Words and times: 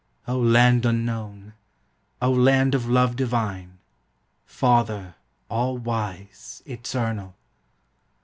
O 0.27 0.35
land 0.39 0.83
unknown! 0.83 1.53
O 2.23 2.31
land 2.31 2.73
of 2.73 2.87
love 2.89 3.15
divine! 3.15 3.77
Father, 4.47 5.13
all 5.47 5.77
wise, 5.77 6.63
eternal! 6.65 7.35